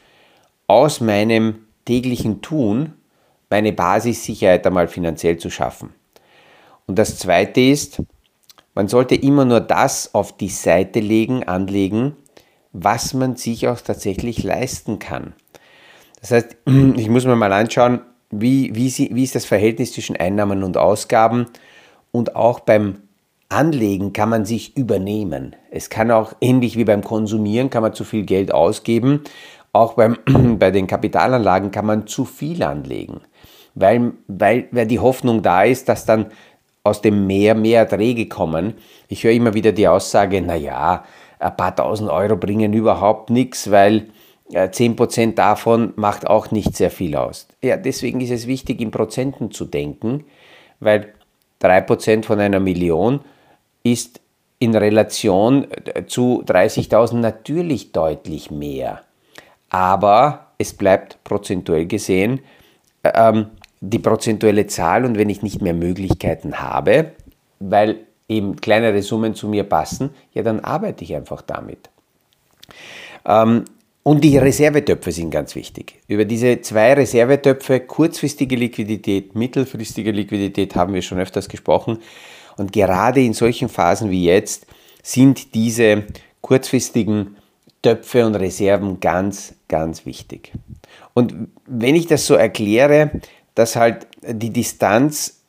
aus 0.68 1.02
meinem 1.02 1.66
täglichen 1.86 2.42
Tun 2.42 2.94
meine 3.50 3.74
Basissicherheit 3.74 4.66
einmal 4.68 4.88
finanziell 4.88 5.38
zu 5.38 5.50
schaffen. 5.50 5.90
Und 6.86 7.00
das 7.00 7.18
Zweite 7.18 7.60
ist, 7.60 8.02
man 8.80 8.88
sollte 8.88 9.14
immer 9.14 9.44
nur 9.44 9.60
das 9.60 10.16
auf 10.16 10.38
die 10.38 10.48
Seite 10.48 11.02
legen, 11.02 11.44
anlegen, 11.44 12.16
was 12.72 13.14
man 13.14 13.36
sich 13.36 13.68
auch 13.68 13.82
tatsächlich 13.82 14.42
leisten 14.42 15.00
kann. 15.00 15.34
Das 16.22 16.32
heißt, 16.32 16.56
ich 16.96 17.10
muss 17.10 17.26
mir 17.26 17.36
mal 17.36 17.52
anschauen, 17.52 18.00
wie, 18.32 18.74
wie, 18.74 18.90
sie, 18.90 19.10
wie 19.12 19.26
ist 19.26 19.36
das 19.36 19.44
Verhältnis 19.44 19.92
zwischen 19.92 20.16
Einnahmen 20.16 20.64
und 20.64 20.78
Ausgaben 20.78 21.48
und 22.14 22.38
auch 22.38 22.62
beim 22.62 23.00
Anlegen 23.50 24.14
kann 24.14 24.30
man 24.30 24.46
sich 24.46 24.78
übernehmen. 24.78 25.58
Es 25.72 25.90
kann 25.90 26.10
auch 26.10 26.32
ähnlich 26.40 26.78
wie 26.78 26.86
beim 26.86 27.04
Konsumieren, 27.04 27.70
kann 27.70 27.84
man 27.84 27.94
zu 27.94 28.06
viel 28.06 28.24
Geld 28.24 28.54
ausgeben. 28.54 29.26
Auch 29.74 29.96
beim, 29.96 30.20
bei 30.58 30.72
den 30.72 30.88
Kapitalanlagen 30.88 31.72
kann 31.72 31.86
man 31.86 32.08
zu 32.08 32.24
viel 32.24 32.64
anlegen, 32.64 33.20
weil, 33.76 34.14
weil, 34.30 34.70
weil 34.72 34.88
die 34.88 35.00
Hoffnung 35.00 35.42
da 35.42 35.64
ist, 35.64 35.90
dass 35.90 36.06
dann 36.06 36.28
aus 36.84 37.02
dem 37.02 37.28
Meer 37.28 37.56
mehr 37.56 37.82
Erträge 37.82 38.28
kommen. 38.28 38.76
Ich 39.08 39.24
höre 39.24 39.34
immer 39.34 39.54
wieder 39.54 39.72
die 39.72 39.88
Aussage, 39.88 40.42
naja, 40.42 41.04
ein 41.40 41.58
paar 41.58 41.76
tausend 41.76 42.10
Euro 42.10 42.36
bringen 42.36 42.74
überhaupt 42.74 43.30
nichts, 43.30 43.72
weil 43.72 44.08
10% 44.52 45.36
davon 45.36 45.94
macht 45.96 46.28
auch 46.28 46.52
nicht 46.52 46.76
sehr 46.76 46.90
viel 46.90 47.16
aus. 47.16 47.48
Ja, 47.62 47.78
deswegen 47.78 48.20
ist 48.22 48.32
es 48.32 48.48
wichtig, 48.48 48.82
in 48.82 48.92
Prozenten 48.92 49.52
zu 49.52 49.66
denken, 49.66 50.26
weil 50.80 51.14
3% 51.62 52.24
von 52.24 52.40
einer 52.40 52.60
Million 52.60 53.22
ist 53.84 54.22
in 54.60 54.76
Relation 54.76 55.68
äh, 55.72 56.06
zu 56.06 56.44
30.000 56.46 57.16
natürlich 57.18 57.92
deutlich 57.92 58.52
mehr. 58.52 59.02
Aber 59.70 60.48
es 60.58 60.74
bleibt 60.74 61.24
prozentuell 61.24 61.86
gesehen 61.86 62.42
äh, 63.04 63.12
ähm, 63.16 63.48
die 63.82 64.00
prozentuelle 64.00 64.68
Zahl 64.68 65.06
und 65.06 65.18
wenn 65.18 65.30
ich 65.30 65.42
nicht 65.42 65.62
mehr 65.62 65.74
Möglichkeiten 65.74 66.60
habe, 66.60 67.12
weil 67.60 68.02
eben 68.28 68.56
kleinere 68.58 69.02
Summen 69.02 69.34
zu 69.34 69.48
mir 69.48 69.64
passen, 69.64 70.12
ja, 70.34 70.44
dann 70.44 70.60
arbeite 70.60 71.04
ich 71.04 71.16
einfach 71.16 71.42
damit. 71.42 71.90
Ähm, 73.26 73.66
und 74.04 74.24
die 74.24 74.38
Reservetöpfe 74.38 75.12
sind 75.12 75.30
ganz 75.30 75.56
wichtig. 75.56 76.00
Über 76.08 76.26
diese 76.26 76.62
zwei 76.62 76.94
Reservetöpfe, 76.94 77.82
kurzfristige 77.82 78.56
Liquidität, 78.56 79.36
mittelfristige 79.36 80.12
Liquidität, 80.12 80.76
haben 80.76 80.94
wir 80.94 81.02
schon 81.02 81.20
öfters 81.20 81.50
gesprochen. 81.50 82.00
Und 82.58 82.72
gerade 82.72 83.22
in 83.22 83.34
solchen 83.34 83.70
Phasen 83.70 84.10
wie 84.10 84.26
jetzt 84.26 84.66
sind 85.04 85.54
diese 85.54 86.04
kurzfristigen 86.42 87.36
Töpfe 87.82 88.26
und 88.26 88.36
Reserven 88.36 89.00
ganz, 89.00 89.54
ganz 89.68 90.06
wichtig. 90.06 90.52
Und 91.14 91.34
wenn 91.66 91.96
ich 91.96 92.08
das 92.08 92.26
so 92.26 92.36
erkläre, 92.36 93.12
dass 93.60 93.76
halt 93.76 94.08
die 94.26 94.52
Distanz 94.52 95.42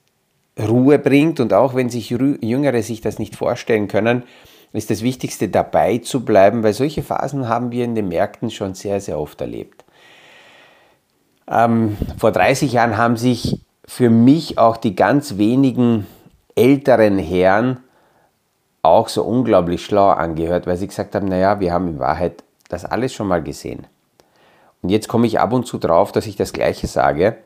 Ruhe 0.58 0.98
bringt 0.98 1.38
und 1.38 1.52
auch 1.52 1.76
wenn 1.76 1.90
sich 1.90 2.10
Jüngere 2.10 2.82
sich 2.82 3.00
das 3.00 3.20
nicht 3.20 3.36
vorstellen 3.36 3.86
können, 3.86 4.24
ist 4.72 4.90
das 4.90 5.02
Wichtigste 5.02 5.48
dabei 5.48 5.98
zu 5.98 6.24
bleiben, 6.24 6.64
weil 6.64 6.72
solche 6.72 7.04
Phasen 7.04 7.48
haben 7.48 7.70
wir 7.70 7.84
in 7.84 7.94
den 7.94 8.08
Märkten 8.08 8.50
schon 8.50 8.74
sehr, 8.74 9.00
sehr 9.00 9.16
oft 9.16 9.40
erlebt. 9.40 9.84
Ähm, 11.48 11.96
vor 12.18 12.32
30 12.32 12.72
Jahren 12.72 12.96
haben 12.96 13.16
sich 13.16 13.60
für 13.84 14.10
mich 14.10 14.58
auch 14.58 14.76
die 14.76 14.96
ganz 14.96 15.36
wenigen 15.38 16.04
älteren 16.56 17.16
Herren 17.16 17.78
auch 18.82 19.08
so 19.08 19.22
unglaublich 19.22 19.84
schlau 19.84 20.08
angehört, 20.08 20.66
weil 20.66 20.76
sie 20.76 20.88
gesagt 20.88 21.14
haben, 21.14 21.28
naja, 21.28 21.60
wir 21.60 21.72
haben 21.72 21.86
in 21.86 21.98
Wahrheit 22.00 22.42
das 22.68 22.84
alles 22.84 23.14
schon 23.14 23.28
mal 23.28 23.42
gesehen. 23.42 23.86
Und 24.82 24.88
jetzt 24.88 25.06
komme 25.06 25.28
ich 25.28 25.38
ab 25.38 25.52
und 25.52 25.64
zu 25.64 25.78
drauf, 25.78 26.10
dass 26.10 26.26
ich 26.26 26.34
das 26.34 26.52
Gleiche 26.52 26.88
sage. 26.88 27.36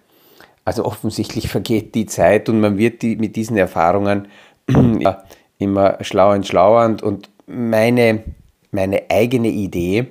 Also 0.65 0.85
offensichtlich 0.85 1.49
vergeht 1.49 1.95
die 1.95 2.07
Zeit 2.07 2.49
und 2.49 2.61
man 2.61 2.79
wird 2.79 3.03
die, 3.03 3.17
mit 3.17 3.37
diesen 3.37 3.57
Erfahrungen 3.57 4.29
immer 5.59 5.99
schlauer 6.01 6.35
und 6.35 6.47
schlauer 6.47 6.97
und, 7.03 7.29
meine, 7.47 8.25
meine 8.71 9.03
eigene 9.11 9.49
Idee, 9.49 10.07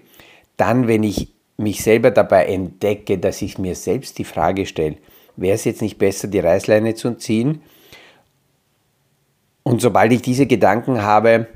dann, 0.57 0.88
wenn 0.88 1.03
ich 1.03 1.33
mich 1.57 1.81
selber 1.83 2.12
dabei 2.12 2.45
entdecke, 2.45 3.17
dass 3.17 3.41
ich 3.41 3.57
mir 3.57 3.75
selbst 3.75 4.17
die 4.17 4.24
Frage 4.24 4.65
stelle, 4.65 4.98
wäre 5.36 5.55
es 5.55 5.65
jetzt 5.65 5.81
nicht 5.81 5.98
besser, 5.98 6.27
die 6.27 6.39
Reißleine 6.39 6.95
zu 6.95 7.15
ziehen? 7.15 7.62
Und 9.63 9.81
sobald 9.81 10.12
ich 10.12 10.22
diese 10.22 10.45
Gedanken 10.45 11.01
habe, 11.01 11.48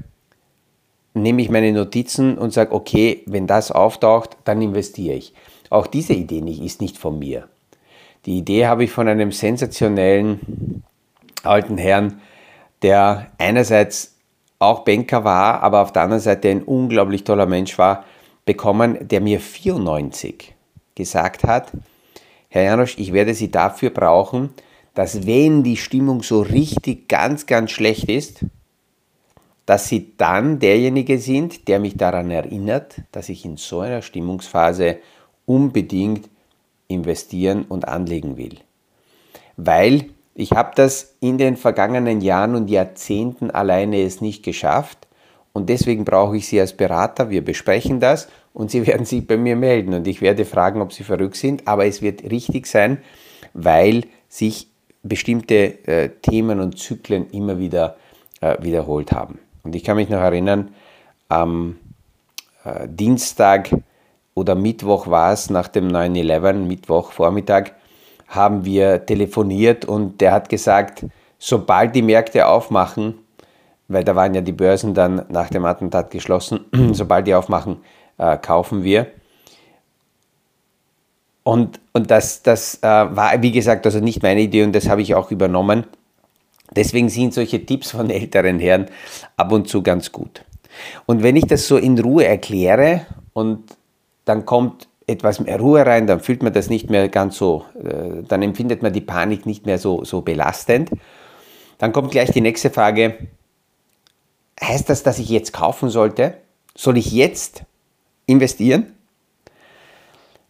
nehme 1.13 1.41
ich 1.41 1.49
meine 1.49 1.71
Notizen 1.73 2.37
und 2.37 2.53
sage, 2.53 2.71
okay, 2.71 3.21
wenn 3.25 3.47
das 3.47 3.71
auftaucht, 3.71 4.37
dann 4.45 4.61
investiere 4.61 5.15
ich. 5.15 5.33
Auch 5.69 5.87
diese 5.87 6.13
Idee 6.13 6.41
nicht, 6.41 6.61
ist 6.61 6.79
nicht 6.79 6.97
von 6.97 7.19
mir. 7.19 7.49
Die 8.27 8.39
Idee 8.39 8.67
habe 8.67 8.84
ich 8.84 8.91
von 8.91 9.07
einem 9.07 9.31
sensationellen 9.31 10.84
alten 11.43 11.77
Herrn, 11.77 12.19
der 12.81 13.27
einerseits 13.38 14.17
auch 14.60 14.84
Banker 14.84 15.24
war, 15.24 15.63
aber 15.63 15.81
auf 15.81 15.93
der 15.93 16.01
anderen 16.01 16.22
Seite 16.22 16.50
ein 16.50 16.62
unglaublich 16.62 17.24
toller 17.24 17.46
Mensch 17.46 17.77
war, 17.77 18.03
bekommen, 18.46 19.07
der 19.07 19.22
mir 19.22 19.39
94 19.39 20.53
gesagt 20.93 21.46
hat, 21.46 21.72
Herr 22.50 22.63
Janosch, 22.63 22.98
ich 22.98 23.13
werde 23.13 23.34
Sie 23.34 23.50
dafür 23.50 23.91
brauchen, 23.91 24.50
dass 24.93 25.25
wenn 25.25 25.63
die 25.63 25.77
Stimmung 25.77 26.22
so 26.22 26.41
richtig 26.41 27.07
ganz, 27.07 27.46
ganz 27.46 27.72
schlecht 27.72 28.10
ist, 28.10 28.46
dass 29.65 29.88
Sie 29.88 30.17
dann 30.17 30.60
derjenige 30.60 31.17
sind, 31.17 31.69
der 31.69 31.79
mich 31.79 31.96
daran 31.96 32.29
erinnert, 32.29 32.96
dass 33.13 33.29
ich 33.29 33.46
in 33.46 33.55
so 33.55 33.79
einer 33.79 34.01
Stimmungsphase 34.01 34.98
unbedingt 35.46 36.29
investieren 36.88 37.65
und 37.67 37.88
anlegen 37.88 38.38
will. 38.38 38.58
Weil 39.56 40.06
ich 40.36 40.51
habe 40.51 40.72
das 40.75 41.15
in 41.20 41.38
den 41.38 41.58
vergangenen 41.58 42.22
Jahren 42.22 42.56
und 42.56 42.70
Jahrzehnten 42.70 43.50
alleine 43.50 44.01
es 44.01 44.22
nicht 44.22 44.44
geschafft 44.44 45.08
und 45.53 45.70
deswegen 45.70 46.06
brauche 46.06 46.38
ich 46.38 46.48
Sie 46.48 46.60
als 46.60 46.74
Berater. 46.74 47.32
Wir 47.32 47.44
besprechen 47.44 48.00
das 48.00 48.27
und 48.53 48.70
Sie 48.70 48.86
werden 48.88 49.06
sich 49.06 49.25
bei 49.25 49.38
mir 49.38 49.56
melden 49.56 49.94
und 49.96 50.08
ich 50.08 50.22
werde 50.22 50.46
fragen, 50.46 50.82
ob 50.82 50.94
Sie 50.94 51.03
verrückt 51.03 51.38
sind, 51.38 51.67
aber 51.67 51.86
es 51.88 52.01
wird 52.01 52.24
richtig 52.29 52.67
sein, 52.67 53.00
weil 53.53 54.03
sich 54.29 54.67
bestimmte 55.01 55.88
äh, 55.88 56.10
Themen 56.22 56.60
und 56.60 56.77
Zyklen 56.77 57.29
immer 57.32 57.58
wieder 57.58 57.98
äh, 58.41 58.62
wiederholt 58.62 59.12
haben. 59.12 59.39
Und 59.63 59.75
ich 59.75 59.84
kann 59.84 59.96
mich 59.96 60.10
noch 60.10 60.20
erinnern, 60.20 60.70
am 61.29 61.77
äh, 62.63 62.88
Dienstag 62.88 63.72
oder 64.38 64.53
Mittwoch 64.53 65.08
war 65.08 65.34
es 65.34 65.50
nach 65.50 65.67
dem 65.67 65.88
9-11, 65.88 66.53
Mittwoch 66.53 67.12
Vormittag, 67.12 67.74
haben 68.27 68.65
wir 68.65 69.03
telefoniert 69.03 69.84
und 69.86 70.22
der 70.22 70.32
hat 70.32 70.48
gesagt, 70.48 71.06
sobald 71.39 71.96
die 71.96 72.03
Märkte 72.03 72.46
aufmachen, 72.46 73.15
weil 73.88 74.03
da 74.03 74.15
waren 74.15 74.36
ja 74.36 74.41
die 74.41 74.51
Börsen 74.51 74.94
dann 74.94 75.25
nach 75.29 75.50
dem 75.50 75.65
Attentat 75.65 76.12
geschlossen, 76.12 76.65
sobald 76.94 77.25
die 77.25 77.34
aufmachen, 77.34 77.77
äh, 78.20 78.38
kaufen 78.38 78.84
wir. 78.84 79.08
Und, 81.44 81.79
und 81.94 82.12
das, 82.12 82.44
das 82.44 82.75
äh, 82.84 82.88
war, 82.88 83.41
wie 83.41 83.51
gesagt, 83.51 83.88
also 83.88 84.00
nicht 84.01 84.22
meine 84.22 84.41
Idee 84.41 84.63
und 84.63 84.74
das 84.74 84.88
habe 84.88 85.01
ich 85.01 85.15
auch 85.15 85.32
übernommen. 85.32 85.86
Deswegen 86.75 87.10
sind 87.10 87.34
solche 87.34 87.65
Tipps 87.65 87.89
von 87.89 88.10
älteren 88.12 88.60
Herren 88.60 88.86
ab 89.36 89.51
und 89.51 89.67
zu 89.67 89.82
ganz 89.82 90.12
gut. 90.12 90.44
Und 91.08 91.24
wenn 91.24 91.36
ich 91.36 91.48
das 91.48 91.67
so 91.67 91.77
in 91.77 91.98
Ruhe 91.98 92.25
erkläre 92.25 93.08
und 93.34 93.63
dann 94.27 94.46
kommt 94.46 94.88
etwas 95.07 95.39
mehr 95.39 95.57
Ruhe 95.60 95.86
rein, 95.86 96.05
dann 96.05 96.19
fühlt 96.19 96.43
man 96.43 96.51
das 96.51 96.69
nicht 96.69 96.89
mehr 96.89 97.07
ganz 97.07 97.38
so, 97.38 97.63
äh, 97.81 98.24
dann 98.27 98.41
empfindet 98.41 98.81
man 98.81 98.91
die 98.91 99.01
Panik 99.01 99.46
nicht 99.46 99.65
mehr 99.65 99.77
so, 99.77 100.03
so 100.03 100.22
belastend. 100.22 100.91
Dann 101.77 101.93
kommt 101.93 102.12
gleich 102.12 102.31
die 102.31 102.41
nächste 102.41 102.69
Frage, 102.69 103.15
heißt 104.62 104.89
das, 104.89 105.03
dass 105.03 105.19
ich 105.19 105.29
jetzt 105.29 105.53
kaufen 105.53 105.89
sollte? 105.89 106.36
Soll 106.75 106.98
ich 106.98 107.12
jetzt 107.12 107.63
investieren? 108.25 108.93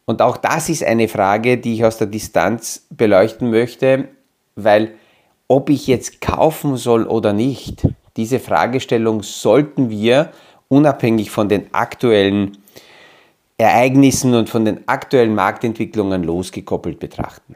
Und 0.06 0.22
auch 0.22 0.38
das 0.38 0.70
ist 0.70 0.84
eine 0.84 1.08
Frage, 1.08 1.58
die 1.58 1.76
ich 1.76 1.86
aus 1.86 1.98
der 1.98 2.08
Distanz 2.08 2.88
beleuchten 2.90 3.52
möchte, 3.52 4.08
weil 4.56 4.94
ob 5.48 5.70
ich 5.70 5.86
jetzt 5.86 6.20
kaufen 6.22 6.78
soll 6.78 7.06
oder 7.06 7.34
nicht, 7.34 7.88
diese 8.16 8.40
Fragestellung 8.40 9.22
sollten 9.22 9.90
wir 9.90 10.32
unabhängig 10.70 11.30
von 11.30 11.48
den 11.48 11.74
aktuellen 11.74 12.58
Ereignissen 13.60 14.36
und 14.36 14.50
von 14.50 14.66
den 14.66 14.88
aktuellen 14.88 15.34
Marktentwicklungen 15.34 16.24
losgekoppelt 16.24 17.00
betrachten. 17.00 17.56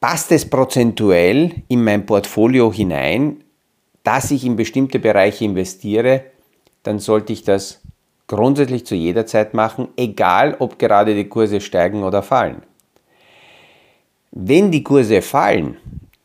Passt 0.00 0.30
es 0.30 0.48
prozentuell 0.48 1.62
in 1.66 1.82
mein 1.82 2.06
Portfolio 2.06 2.72
hinein, 2.72 3.42
dass 4.04 4.30
ich 4.30 4.44
in 4.44 4.54
bestimmte 4.54 5.00
Bereiche 5.00 5.44
investiere, 5.44 6.26
dann 6.84 7.00
sollte 7.00 7.32
ich 7.32 7.42
das 7.42 7.80
grundsätzlich 8.28 8.86
zu 8.86 8.94
jeder 8.94 9.26
Zeit 9.26 9.52
machen, 9.52 9.88
egal 9.96 10.54
ob 10.60 10.78
gerade 10.78 11.16
die 11.16 11.28
Kurse 11.28 11.60
steigen 11.60 12.04
oder 12.04 12.22
fallen. 12.22 12.62
Wenn 14.30 14.70
die 14.70 14.84
Kurse 14.84 15.22
fallen, 15.22 15.76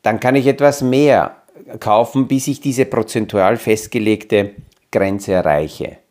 dann 0.02 0.20
kann 0.20 0.36
ich 0.36 0.46
etwas 0.46 0.80
mehr 0.80 1.38
kaufen, 1.80 2.28
bis 2.28 2.46
ich 2.46 2.60
diese 2.60 2.84
prozentual 2.84 3.56
festgelegte 3.56 4.52
Grenze 4.92 5.32
erreiche 5.32 6.03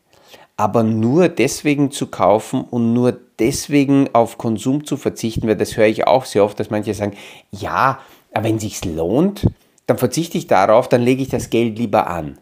aber 0.58 0.84
nur 0.84 1.30
deswegen 1.30 1.92
zu 1.92 2.08
kaufen 2.08 2.62
und 2.62 2.94
nur 2.94 3.18
deswegen 3.40 4.10
auf 4.14 4.38
Konsum 4.38 4.86
zu 4.86 4.98
verzichten, 4.98 5.48
weil 5.48 5.56
das 5.56 5.78
höre 5.78 5.88
ich 5.88 6.06
auch 6.08 6.26
sehr 6.26 6.44
oft, 6.44 6.60
dass 6.60 6.70
manche 6.70 6.94
sagen, 6.94 7.18
ja, 7.52 8.00
aber 8.34 8.46
wenn 8.46 8.58
es 8.58 8.62
sich 8.64 8.86
lohnt, 8.86 9.48
dann 9.88 9.98
verzichte 9.98 10.38
ich 10.38 10.48
darauf, 10.48 10.88
dann 10.88 11.02
lege 11.02 11.22
ich 11.22 11.30
das 11.30 11.50
Geld 11.50 11.78
lieber 11.78 12.08
an. 12.08 12.38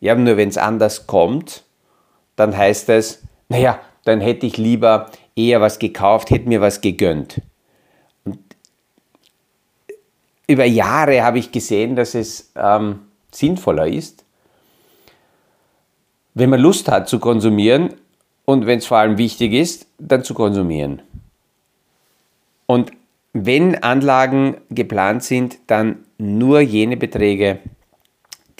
Ja, 0.00 0.14
nur 0.14 0.36
wenn 0.36 0.48
es 0.48 0.58
anders 0.58 1.06
kommt, 1.06 1.64
dann 2.36 2.56
heißt 2.56 2.88
es, 2.90 3.22
naja, 3.48 3.80
dann 4.04 4.20
hätte 4.20 4.46
ich 4.46 4.56
lieber 4.56 5.10
eher 5.34 5.60
was 5.60 5.78
gekauft, 5.78 6.30
hätte 6.30 6.48
mir 6.48 6.60
was 6.60 6.80
gegönnt. 6.80 7.42
Und 8.24 8.38
über 10.46 10.64
Jahre 10.64 11.22
habe 11.22 11.38
ich 11.38 11.50
gesehen, 11.50 11.96
dass 11.96 12.14
es 12.14 12.52
ähm, 12.56 13.00
sinnvoller 13.32 13.88
ist, 13.88 14.24
wenn 16.38 16.50
man 16.50 16.60
Lust 16.60 16.88
hat 16.88 17.08
zu 17.08 17.18
konsumieren 17.18 17.94
und 18.44 18.66
wenn 18.66 18.78
es 18.78 18.86
vor 18.86 18.98
allem 18.98 19.18
wichtig 19.18 19.52
ist, 19.52 19.88
dann 19.98 20.22
zu 20.22 20.34
konsumieren. 20.34 21.02
Und 22.66 22.92
wenn 23.32 23.82
Anlagen 23.82 24.56
geplant 24.70 25.24
sind, 25.24 25.58
dann 25.66 26.04
nur 26.16 26.60
jene 26.60 26.96
Beträge, 26.96 27.58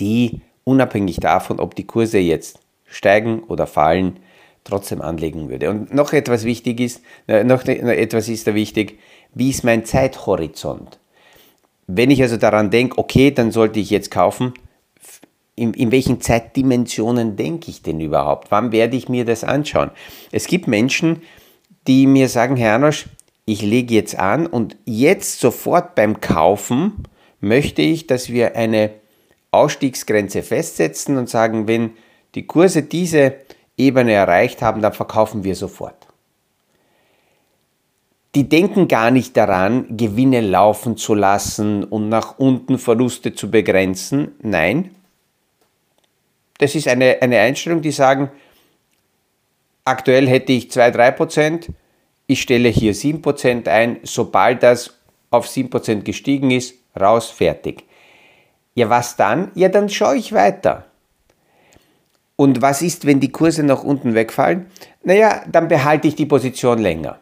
die 0.00 0.40
unabhängig 0.64 1.20
davon, 1.20 1.60
ob 1.60 1.76
die 1.76 1.86
Kurse 1.86 2.18
jetzt 2.18 2.58
steigen 2.86 3.44
oder 3.44 3.68
fallen, 3.68 4.18
trotzdem 4.64 5.00
anlegen 5.00 5.48
würde. 5.48 5.70
Und 5.70 5.94
noch 5.94 6.12
etwas 6.12 6.44
wichtig 6.44 6.80
ist, 6.80 7.02
äh, 7.28 7.44
noch 7.44 7.64
etwas 7.64 8.28
ist 8.28 8.46
da 8.46 8.54
wichtig, 8.54 8.98
wie 9.34 9.50
ist 9.50 9.62
mein 9.62 9.84
Zeithorizont? 9.84 10.98
Wenn 11.86 12.10
ich 12.10 12.20
also 12.22 12.36
daran 12.36 12.70
denke, 12.70 12.98
okay, 12.98 13.30
dann 13.30 13.52
sollte 13.52 13.78
ich 13.78 13.90
jetzt 13.90 14.10
kaufen, 14.10 14.52
in, 15.58 15.74
in 15.74 15.90
welchen 15.92 16.20
Zeitdimensionen 16.20 17.36
denke 17.36 17.70
ich 17.70 17.82
denn 17.82 18.00
überhaupt? 18.00 18.50
Wann 18.50 18.72
werde 18.72 18.96
ich 18.96 19.08
mir 19.08 19.24
das 19.24 19.44
anschauen? 19.44 19.90
Es 20.32 20.46
gibt 20.46 20.68
Menschen, 20.68 21.22
die 21.86 22.06
mir 22.06 22.28
sagen, 22.28 22.56
Herr 22.56 22.74
Anosch, 22.74 23.06
ich 23.44 23.62
lege 23.62 23.94
jetzt 23.94 24.18
an 24.18 24.46
und 24.46 24.76
jetzt 24.84 25.40
sofort 25.40 25.94
beim 25.94 26.20
Kaufen 26.20 27.04
möchte 27.40 27.82
ich, 27.82 28.06
dass 28.06 28.30
wir 28.30 28.56
eine 28.56 28.90
Ausstiegsgrenze 29.50 30.42
festsetzen 30.42 31.16
und 31.16 31.28
sagen, 31.28 31.66
wenn 31.66 31.92
die 32.34 32.46
Kurse 32.46 32.82
diese 32.82 33.34
Ebene 33.76 34.12
erreicht 34.12 34.60
haben, 34.60 34.82
dann 34.82 34.92
verkaufen 34.92 35.44
wir 35.44 35.54
sofort. 35.54 36.06
Die 38.34 38.48
denken 38.48 38.86
gar 38.86 39.10
nicht 39.10 39.36
daran, 39.36 39.96
Gewinne 39.96 40.42
laufen 40.42 40.98
zu 40.98 41.14
lassen 41.14 41.84
und 41.84 42.10
nach 42.10 42.38
unten 42.38 42.78
Verluste 42.78 43.34
zu 43.34 43.50
begrenzen. 43.50 44.32
Nein, 44.42 44.90
das 46.58 46.74
ist 46.74 46.88
eine, 46.88 47.18
eine 47.20 47.38
Einstellung, 47.38 47.82
die 47.82 47.92
sagen, 47.92 48.30
aktuell 49.84 50.28
hätte 50.28 50.52
ich 50.52 50.66
2-3%, 50.66 51.68
ich 52.26 52.42
stelle 52.42 52.68
hier 52.68 52.94
7% 52.94 53.68
ein, 53.68 54.00
sobald 54.02 54.62
das 54.62 54.94
auf 55.30 55.46
7% 55.48 56.02
gestiegen 56.02 56.50
ist, 56.50 56.74
raus, 56.98 57.30
fertig. 57.30 57.84
Ja, 58.74 58.90
was 58.90 59.16
dann? 59.16 59.50
Ja, 59.54 59.68
dann 59.68 59.88
schaue 59.88 60.16
ich 60.16 60.32
weiter. 60.32 60.84
Und 62.36 62.62
was 62.62 62.82
ist, 62.82 63.06
wenn 63.06 63.18
die 63.18 63.32
Kurse 63.32 63.64
nach 63.64 63.82
unten 63.82 64.14
wegfallen? 64.14 64.66
Naja, 65.02 65.42
dann 65.50 65.66
behalte 65.68 66.06
ich 66.06 66.14
die 66.14 66.26
Position 66.26 66.78
länger. 66.78 67.18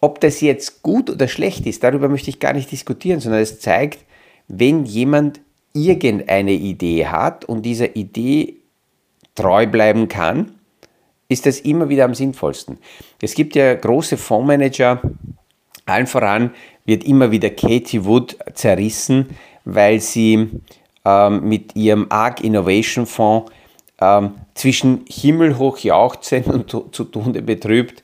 Ob 0.00 0.18
das 0.20 0.40
jetzt 0.40 0.82
gut 0.82 1.10
oder 1.10 1.28
schlecht 1.28 1.64
ist, 1.66 1.84
darüber 1.84 2.08
möchte 2.08 2.30
ich 2.30 2.40
gar 2.40 2.52
nicht 2.52 2.72
diskutieren, 2.72 3.20
sondern 3.20 3.40
es 3.40 3.60
zeigt, 3.60 4.04
wenn 4.48 4.84
jemand 4.84 5.40
irgendeine 5.72 6.52
Idee 6.52 7.06
hat 7.06 7.44
und 7.44 7.62
dieser 7.62 7.96
Idee 7.96 8.56
treu 9.34 9.66
bleiben 9.66 10.08
kann, 10.08 10.52
ist 11.28 11.46
das 11.46 11.60
immer 11.60 11.88
wieder 11.88 12.04
am 12.04 12.14
sinnvollsten. 12.14 12.78
Es 13.20 13.34
gibt 13.34 13.54
ja 13.54 13.74
große 13.74 14.16
Fondsmanager, 14.16 15.00
allen 15.86 16.06
voran 16.06 16.50
wird 16.84 17.04
immer 17.04 17.30
wieder 17.30 17.50
Katie 17.50 18.04
Wood 18.04 18.36
zerrissen, 18.54 19.30
weil 19.64 20.00
sie 20.00 20.50
ähm, 21.04 21.48
mit 21.48 21.74
ihrem 21.74 22.06
ARC 22.10 22.42
Innovation 22.42 23.06
Fonds 23.06 23.50
ähm, 24.00 24.32
zwischen 24.54 25.04
himmelhoch 25.08 25.78
jauchzend 25.78 26.48
und 26.48 26.70
zu 26.70 27.04
Tode 27.04 27.42
betrübt 27.42 28.02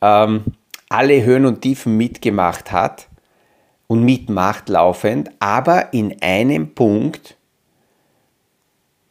ähm, 0.00 0.44
alle 0.88 1.24
Höhen 1.24 1.46
und 1.46 1.62
Tiefen 1.62 1.96
mitgemacht 1.96 2.72
hat 2.72 3.08
und 3.92 4.04
mitmacht 4.04 4.70
laufend, 4.70 5.30
aber 5.38 5.92
in 5.92 6.16
einem 6.22 6.72
Punkt 6.72 7.36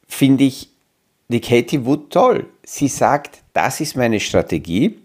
finde 0.07 0.45
ich 0.45 0.69
die 1.27 1.39
Katie 1.39 1.85
Wood 1.85 2.09
toll. 2.09 2.47
Sie 2.63 2.87
sagt, 2.87 3.43
das 3.53 3.79
ist 3.79 3.95
meine 3.95 4.19
Strategie, 4.19 4.97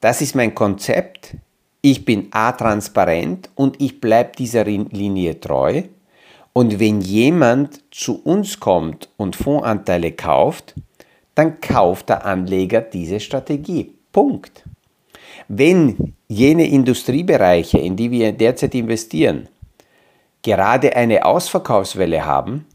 das 0.00 0.20
ist 0.20 0.36
mein 0.36 0.54
Konzept, 0.54 1.34
ich 1.80 2.04
bin 2.04 2.28
a 2.30 2.52
transparent 2.52 3.50
und 3.56 3.82
ich 3.82 4.00
bleibe 4.00 4.36
dieser 4.38 4.62
Linie 4.62 5.40
treu. 5.40 5.82
Und 6.52 6.78
wenn 6.78 7.00
jemand 7.00 7.82
zu 7.92 8.22
uns 8.22 8.60
kommt 8.60 9.08
und 9.16 9.34
Fondsanteile 9.34 10.12
kauft, 10.12 10.76
dann 11.34 11.60
kauft 11.60 12.10
der 12.10 12.24
Anleger 12.24 12.82
diese 12.82 13.18
Strategie. 13.18 13.92
Punkt. 14.12 14.62
Wenn 15.46 16.14
jene 16.26 16.66
Industriebereiche, 16.66 17.78
in 17.78 17.96
die 17.96 18.10
wir 18.10 18.32
derzeit 18.32 18.74
investieren, 18.74 19.48
gerade 20.42 20.96
eine 20.96 21.24
Ausverkaufswelle 21.24 22.24
haben, 22.24 22.66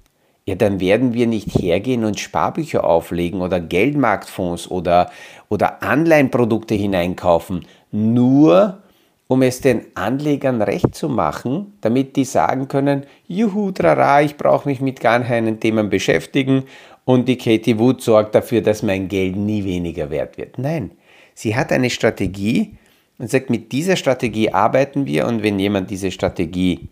ja, 0.46 0.56
dann 0.56 0.80
werden 0.80 1.14
wir 1.14 1.26
nicht 1.28 1.58
hergehen 1.58 2.04
und 2.04 2.20
Sparbücher 2.20 2.84
auflegen 2.84 3.42
oder 3.42 3.62
Geldmarktfonds 3.62 4.70
oder, 4.70 5.10
oder 5.50 5.82
Anleihenprodukte 5.82 6.76
hineinkaufen, 6.76 7.66
nur 7.92 8.80
um 9.28 9.42
es 9.42 9.62
den 9.62 9.86
Anlegern 9.96 10.62
recht 10.62 10.94
zu 10.94 11.08
machen, 11.08 11.74
damit 11.80 12.18
die 12.18 12.26
sagen 12.26 12.68
können, 12.68 13.06
juhu, 13.26 13.72
trara, 13.72 14.22
ich 14.22 14.36
brauche 14.36 14.68
mich 14.68 14.82
mit 14.82 15.00
gar 15.00 15.22
keinen 15.22 15.60
Themen 15.62 15.90
beschäftigen 15.90 16.64
und 17.06 17.28
die 17.28 17.38
Katie 17.38 17.80
Wood 17.80 18.02
sorgt 18.02 18.36
dafür, 18.36 18.62
dass 18.62 18.84
mein 18.84 19.08
Geld 19.08 19.36
nie 19.36 19.64
weniger 19.64 20.10
wert 20.10 20.38
wird. 20.38 20.58
Nein, 20.58 20.92
sie 21.34 21.56
hat 21.56 21.72
eine 21.72 21.90
Strategie 21.90 22.78
und 23.18 23.30
sagt, 23.30 23.50
mit 23.50 23.72
dieser 23.72 23.96
Strategie 23.96 24.52
arbeiten 24.52 25.06
wir 25.06 25.28
und 25.28 25.44
wenn 25.44 25.60
jemand 25.60 25.90
diese 25.90 26.12
Strategie 26.12 26.90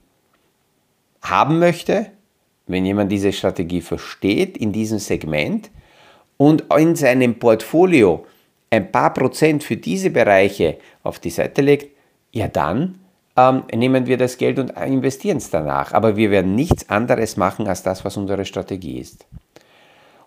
haben 1.22 1.60
möchte, 1.60 2.08
wenn 2.68 2.86
jemand 2.86 3.12
diese 3.12 3.34
Strategie 3.34 3.82
versteht 3.82 4.58
in 4.58 4.72
diesem 4.72 5.00
Segment 5.00 5.70
und 6.38 6.66
in 6.78 6.96
seinem 6.96 7.38
Portfolio 7.38 8.26
ein 8.70 8.92
paar 8.92 9.14
Prozent 9.14 9.64
für 9.64 9.78
diese 9.78 10.10
Bereiche 10.10 10.78
auf 11.04 11.20
die 11.20 11.30
Seite 11.30 11.62
legt, 11.62 11.96
ja 12.32 12.48
dann 12.48 13.00
ähm, 13.38 13.64
nehmen 13.74 14.06
wir 14.06 14.18
das 14.18 14.38
Geld 14.38 14.60
und 14.60 14.72
investieren 14.72 15.38
es 15.38 15.50
danach. 15.50 15.94
Aber 15.94 16.16
wir 16.16 16.32
werden 16.32 16.56
nichts 16.56 16.90
anderes 16.90 17.38
machen 17.38 17.68
als 17.68 17.84
das, 17.84 18.04
was 18.06 18.18
unsere 18.18 18.46
Strategie 18.46 19.00
ist. 19.00 19.26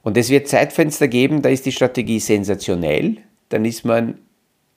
Und 0.02 0.16
es 0.16 0.28
wird 0.28 0.48
Zeitfenster 0.48 1.08
geben, 1.08 1.42
da 1.42 1.48
ist 1.48 1.64
die 1.66 1.72
Strategie 1.72 2.20
sensationell, 2.20 3.16
dann 3.54 3.64
ist 3.64 3.84
man 3.84 4.18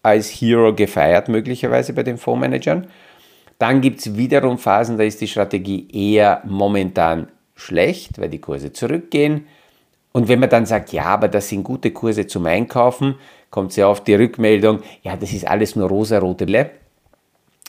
als 0.03 0.29
Hero 0.29 0.73
gefeiert 0.73 1.29
möglicherweise 1.29 1.93
bei 1.93 2.03
den 2.03 2.19
Fondsmanagern. 2.19 2.85
Dann 3.57 3.81
gibt 3.81 3.99
es 3.99 4.15
wiederum 4.15 4.59
Phasen, 4.59 4.99
da 4.99 5.03
ist 5.03 5.19
die 5.19 5.27
Strategie 5.27 5.87
eher 5.91 6.43
momentan 6.45 7.27
schlecht, 7.55 8.21
weil 8.21 8.29
die 8.29 8.39
Kurse 8.39 8.71
zurückgehen. 8.71 9.47
Und 10.11 10.27
wenn 10.27 10.39
man 10.39 10.49
dann 10.49 10.67
sagt, 10.67 10.93
ja, 10.93 11.05
aber 11.05 11.27
das 11.27 11.49
sind 11.49 11.63
gute 11.63 11.89
Kurse 11.89 12.27
zum 12.27 12.45
Einkaufen, 12.45 13.15
kommt 13.49 13.73
sehr 13.73 13.89
oft 13.89 14.07
die 14.07 14.13
Rückmeldung, 14.13 14.81
ja, 15.01 15.17
das 15.17 15.33
ist 15.33 15.47
alles 15.47 15.75
nur 15.75 15.89
rosa-rote 15.89 16.45
Lepp 16.45 16.73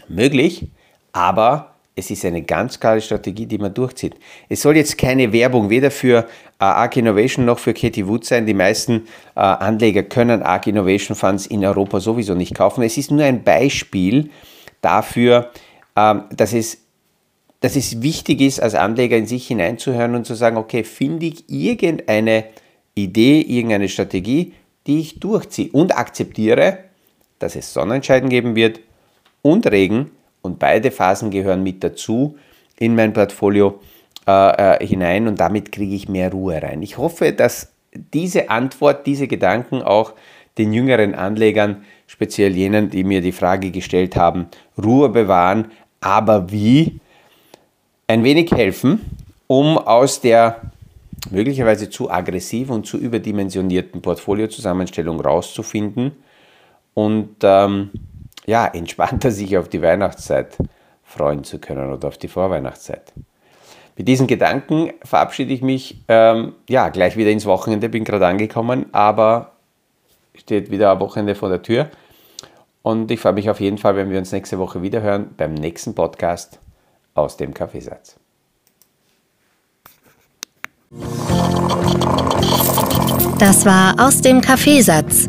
möglich, 0.09 0.68
aber 1.12 1.67
es 1.98 2.11
ist 2.11 2.24
eine 2.24 2.42
ganz 2.42 2.78
klare 2.78 3.00
Strategie, 3.00 3.46
die 3.46 3.58
man 3.58 3.74
durchzieht. 3.74 4.14
Es 4.48 4.62
soll 4.62 4.76
jetzt 4.76 4.96
keine 4.96 5.32
Werbung 5.32 5.68
weder 5.68 5.90
für 5.90 6.20
äh, 6.61 6.64
ARC 6.64 6.96
Innovation 6.96 7.44
noch 7.44 7.58
für 7.58 7.74
Katie 7.74 8.06
Wood 8.06 8.24
sein. 8.24 8.46
Die 8.46 8.54
meisten 8.54 9.08
äh, 9.34 9.40
Anleger 9.40 10.04
können 10.04 10.42
ARC 10.42 10.68
Innovation 10.68 11.16
Funds 11.16 11.46
in 11.46 11.64
Europa 11.64 11.98
sowieso 11.98 12.34
nicht 12.34 12.54
kaufen. 12.54 12.82
Es 12.82 12.96
ist 12.96 13.11
nur 13.11 13.24
ein 13.24 13.42
Beispiel 13.42 14.30
dafür, 14.80 15.50
äh, 15.96 16.14
dass, 16.30 16.52
es, 16.52 16.78
dass 17.61 17.74
es 17.74 18.00
wichtig 18.00 18.40
ist, 18.42 18.61
als 18.61 18.76
Anleger 18.76 19.16
in 19.16 19.26
sich 19.26 19.48
hineinzuhören 19.48 20.14
und 20.14 20.24
zu 20.24 20.34
sagen, 20.34 20.56
okay, 20.56 20.84
finde 20.84 21.26
ich 21.26 21.50
irgendeine 21.50 22.44
Idee, 22.94 23.40
irgendeine 23.40 23.88
Strategie, 23.88 24.52
die 24.87 25.00
ich 25.00 25.18
durchziehe 25.18 25.70
und 25.72 25.98
akzeptiere, 25.98 26.78
dass 27.40 27.56
es 27.56 27.72
Sonnenscheiden 27.72 28.28
geben 28.28 28.54
wird 28.54 28.80
und 29.42 29.66
Regen 29.66 30.12
und 30.48 30.58
beide 30.58 30.90
Phasen 30.90 31.30
gehören 31.30 31.62
mit 31.62 31.84
dazu 31.84 32.37
in 32.78 32.94
mein 32.94 33.12
Portfolio 33.12 33.80
äh, 34.26 34.76
äh, 34.82 34.87
hinein 34.87 35.28
und 35.28 35.38
damit 35.38 35.70
kriege 35.70 35.94
ich 35.94 36.08
mehr 36.08 36.32
Ruhe 36.32 36.62
rein. 36.62 36.82
Ich 36.82 36.96
hoffe, 36.98 37.32
dass 37.32 37.72
diese 38.14 38.50
Antwort, 38.50 39.06
diese 39.06 39.28
Gedanken 39.28 39.82
auch 39.82 40.14
den 40.56 40.72
jüngeren 40.72 41.14
Anlegern, 41.14 41.84
speziell 42.06 42.56
jenen, 42.56 42.90
die 42.90 43.04
mir 43.04 43.20
die 43.20 43.32
Frage 43.32 43.70
gestellt 43.70 44.16
haben, 44.16 44.46
Ruhe 44.82 45.11
bewahren, 45.11 45.70
aber 46.00 46.50
wie, 46.50 47.00
ein 48.06 48.24
wenig 48.24 48.50
helfen, 48.52 49.00
um 49.46 49.76
aus 49.76 50.20
der 50.20 50.62
möglicherweise 51.30 51.90
zu 51.90 52.11
aggressiven 52.11 52.74
und 52.74 52.87
zu 52.87 52.96
überdimensionierten 52.96 54.00
Portfoliozusammenstellung 54.00 55.20
rauszufinden 55.20 56.12
und 56.94 57.37
ähm, 57.42 57.90
ja, 58.48 58.66
entspannter 58.66 59.30
sich 59.38 59.56
auf 59.56 59.68
die 59.68 59.82
Weihnachtszeit 59.82 60.56
freuen 61.04 61.44
zu 61.44 61.58
können 61.58 61.92
oder 61.92 62.08
auf 62.08 62.18
die 62.18 62.28
Vorweihnachtszeit. 62.28 63.12
Mit 63.96 64.08
diesen 64.08 64.26
Gedanken 64.26 64.92
verabschiede 65.02 65.52
ich 65.52 65.61
mich 65.61 66.02
ähm, 66.08 66.54
ja, 66.68 66.88
gleich 66.88 67.16
wieder 67.16 67.30
ins 67.30 67.46
Wochenende, 67.46 67.88
bin 67.88 68.04
gerade 68.04 68.26
angekommen, 68.26 68.87
aber 68.92 69.52
steht 70.34 70.70
wieder 70.70 70.92
ein 70.92 71.00
Wochenende 71.00 71.34
vor 71.34 71.48
der 71.48 71.62
Tür. 71.62 71.90
Und 72.82 73.11
ich 73.11 73.20
freue 73.20 73.32
mich 73.32 73.50
auf 73.50 73.61
jeden 73.61 73.76
Fall, 73.76 73.96
wenn 73.96 74.11
wir 74.11 74.18
uns 74.18 74.32
nächste 74.32 74.58
Woche 74.58 74.82
wieder 74.82 75.02
hören 75.02 75.34
beim 75.37 75.52
nächsten 75.52 75.94
Podcast 75.94 76.58
aus 77.14 77.37
dem 77.37 77.52
Kaffeesatz. 77.52 78.16
Das 83.38 83.66
war 83.66 83.94
aus 83.98 84.20
dem 84.20 84.40
Kaffeesatz, 84.40 85.28